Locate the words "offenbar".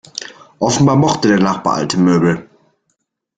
0.57-0.95